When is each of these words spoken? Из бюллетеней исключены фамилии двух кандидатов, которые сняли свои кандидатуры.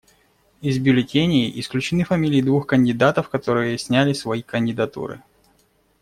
Из 0.61 0.79
бюллетеней 0.79 1.59
исключены 1.59 2.03
фамилии 2.05 2.41
двух 2.41 2.65
кандидатов, 2.65 3.29
которые 3.29 3.77
сняли 3.77 4.13
свои 4.13 4.41
кандидатуры. 4.41 5.21